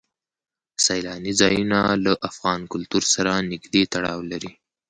[0.85, 4.51] سیلاني ځایونه له افغان کلتور سره نږدې تړاو لري.